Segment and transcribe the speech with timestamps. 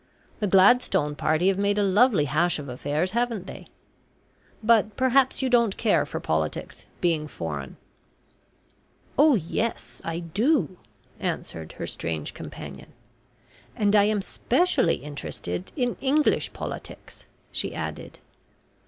[0.39, 3.67] The Gladstone party have made a lovely hash of affairs haven't they?
[4.63, 7.77] But perhaps you don't care for politics, being foreign."
[9.15, 10.77] "Oh, yes, I do,"
[11.19, 12.93] answered her strange companion.
[13.75, 18.17] "And I am specially interested in English politics," she added.